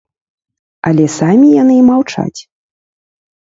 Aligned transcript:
Але 0.89 1.05
самі 1.17 1.51
яны 1.61 1.75
маўчаць. 1.91 2.39